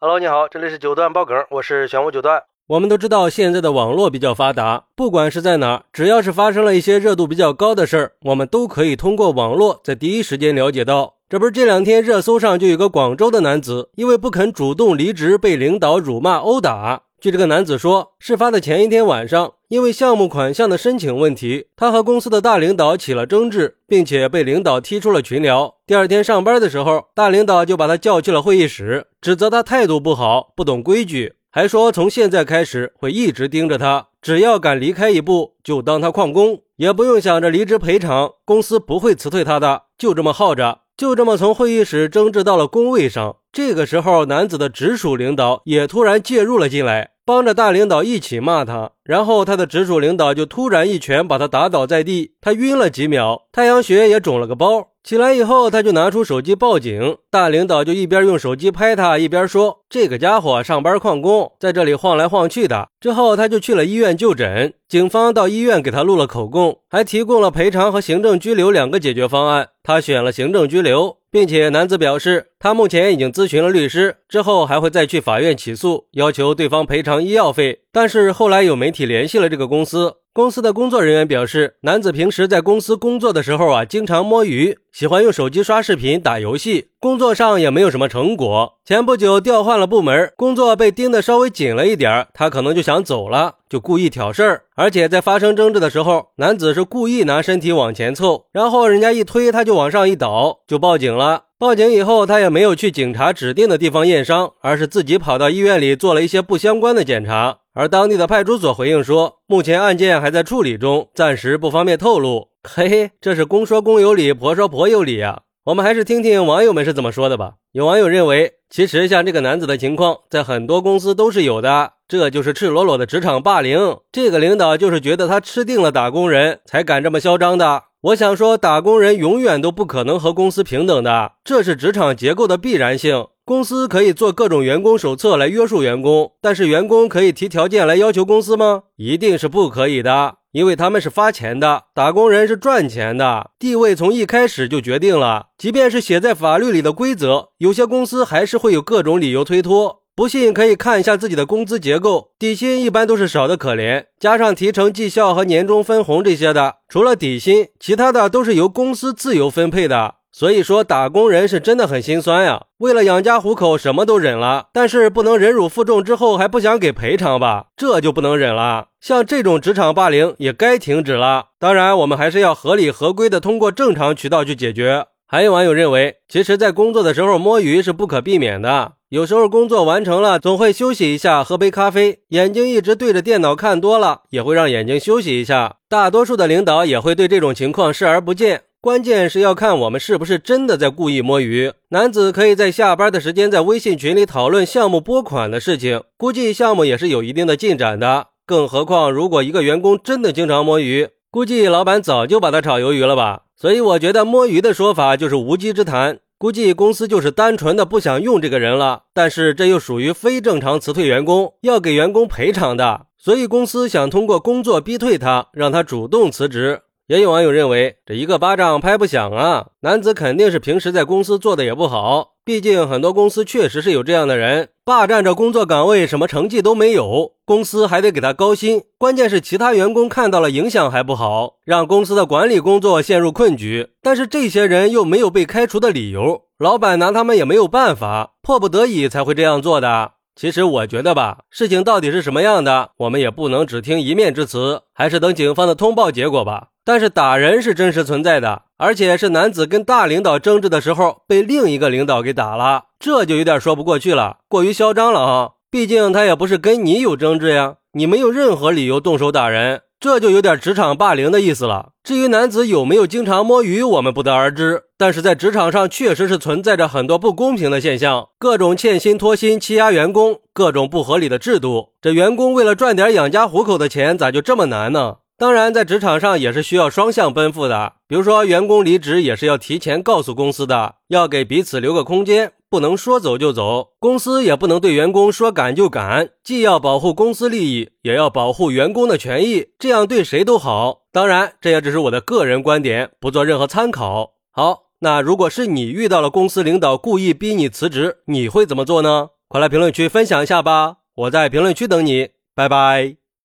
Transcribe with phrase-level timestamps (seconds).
[0.00, 2.40] Hello，你好，这里是九段爆梗，我是玄武九段。
[2.68, 11.16] 我们都知道现在的网络比较发达，不管是在哪，只要是发生了一些热度比较高的事儿，我们都可以通过网络在第一时间了解到。
[11.28, 17.02] 这不是这两天热搜上就有个广州的男子，因为不肯主动离职，被领导辱骂殴打。
[17.20, 25.74] 据这个男子说，事发的前一天晚上，因为项目款项的申请问题，他和公司的大领导起了争执，并且被领导踢出了群聊。
[25.86, 39.82] 第二天上班的时候，大领导就把他叫去了会议室，指责他态度不好，不懂规矩，还说从现在开始会一直盯着他，只要敢离开一步，就当他旷工，也不用想着离职赔偿，公司不会辞退他的。
[39.98, 43.36] 就这么耗着，就这么从会议室争执到了工位上。
[43.52, 48.92] 这个时候，男子的直属领导也突然介入了进来，帮着大领导一起骂他。
[49.04, 54.88] 然后他的直属领导就突然一拳把他打倒在地，他晕了几秒，太阳穴也肿了个包。
[55.04, 69.68] 起来以后，他就拿出手机报警，大领导就一边用手机拍他，一边说：“这个家伙上班旷工，在这里晃来晃去的。”之后他就去了医院就诊，警方到医院给他录了口供，还提供了赔偿和行政拘留两个解决方案。
[69.82, 77.80] 他选了行政拘留，并且男子表示，他目前已经咨询了律师，之后还会再去法院起诉，要求对方赔偿医药费。
[77.92, 80.14] 但是后来有媒体联系了这个公司。
[80.34, 88.74] 公司的工作人员表示，男子平时在公司工作的时候啊，经常摸鱼，喜欢用手机刷视频、打游戏，工作上也没有什么成果。
[88.84, 94.62] 前不久调换了部门，工作被盯得稍微紧了一点，他可能就想走了，就故意挑事儿。
[94.76, 101.46] 而且在发生争执的时候，男子是故意拿身体往前凑，然后人家一推，他就往上一倒，就报警了。
[101.58, 107.58] 报警以后，他也没有去警察指定的地方验伤，而是自己跑到医院里做了一些不相关的检查。
[107.78, 112.48] 而当地的派出所回应说，目前案件还在处理中，暂时不方便透露。
[112.64, 115.42] 嘿嘿，这是公说公有理，婆说婆有理呀。
[115.66, 117.52] 我们还是听听网友们是怎么说的吧。
[117.70, 123.98] 有网友认为，其实像这个男子的情况，在很多公司都是有的，这就是赤裸裸的职场霸凌。
[124.10, 127.84] 这个领导就是觉得他吃定了打工人，才敢这么嚣张的。
[128.00, 133.26] 我想说，打工人永远都不可能和公司平等的，这是职场结构的必然性。
[133.44, 138.84] 公司可以做各种员工手册来约束员工，但是员工可以提条件来要求公司吗？
[138.94, 145.46] 一定是不可以的，因为他们是发钱的，打工人是赚钱的，地位从一开始就决定了。
[145.58, 150.02] 即便是写在法律里的规则，有些公司还是会有各种理由推脱。
[150.18, 160.16] 不信可以看一下自己的工资结构，底薪一般都是少的可怜，加上提成、绩效和年终分红这些的，除了底薪，其他的都是由公司自由分配的。
[160.32, 167.66] 所以说，打工人是真的很心酸呀，为了养家糊口，什么都忍了，但是不能忍辱负重之后还不想给赔偿吧？
[167.76, 168.88] 这就不能忍了。
[169.00, 171.50] 像这种职场霸凌也该停止了。
[171.60, 175.06] 当然，我们还是要合理合规的通过正常渠道去解决。
[175.30, 178.92] 还有网友认为，其实，在工作的时候摸鱼是不可避免的。
[179.10, 182.20] 有时候工作完成了，总会休息一下，喝杯咖啡。
[182.28, 185.76] 眼睛一直对着电脑看多了，也会让眼睛休息一下。
[185.86, 188.62] 大多数的领导也会对这种情况视而不见。
[188.80, 191.72] 关键是要看我们是不是真的在故意摸鱼。
[191.90, 198.28] 男子可以在下班的时间在微信群里讨论项目拨款的事情，估计项目也是有一定的进展的。
[198.46, 203.42] 更何况，如果一个员工真的经常摸鱼，估计老板早就把他炒鱿鱼了吧。
[203.54, 209.02] 所以我觉得摸鱼的说法就是无稽之谈，估计公司就是单纯的不想用这个人了。
[209.12, 216.82] 但是这又属于非正常辞退员工，要给员工赔偿的，所以公司想通过工作逼退他，让他主动辞职。
[217.08, 219.68] 也有网友认为，这一个巴掌拍不响啊！
[219.80, 228.82] 男子肯定是平时在公司做的也不好，毕竟很多公司确实是有这样的人，霸占着工作岗位，什么成绩都没有，公司还得给他高薪。
[228.98, 233.88] 关键是其他员工看到了影响还不好，让公司的管理工作陷入困局。
[234.02, 240.12] 但是这些人又没有被开除的理由，老板拿他们也没有办法，迫不得已才会这样做的。
[240.36, 246.68] 其实我觉得吧，事情到底是什么样的，我们也不能只听一面之词，还是等警方的通报结果吧。
[246.88, 255.50] 但是打人是真实存在的，而且是男子跟大领导争执的时候被另一个领导给打了，这就有点说不过去了，过于嚣张了啊！
[255.70, 261.90] 毕竟他也不是跟你有争执呀，你没有任何理由动手打人，这就有点职场霸凌的意思了。
[262.02, 271.90] 至于男子有没有经常摸鱼，我们不得而知，但是在职场上确实是存在着很多不公平的现象，各种欠薪拖薪、欺压员工，各种不合理的制度。
[272.00, 275.16] 这员工为了赚点养家糊口的钱，咋就这么难呢？
[275.38, 277.92] 当然，在职场上也是需要双向奔赴的。
[278.08, 283.90] 比如说，员工离职也是要提前告诉公司的，要给彼此留个空间，不能说走就走。
[284.00, 291.02] 公司也不能对员工说赶就赶，既要保护公司利益，也要保护员工的权益，这样对谁都好。
[291.12, 294.32] 当然，这也只是我的个人观点，不做任何参考。
[294.50, 299.28] 好，那如果是你遇到了公司领导故意逼你辞职，你会怎么做呢？
[299.46, 303.27] 快来评论区分享一下吧，我在评论区等你，拜拜。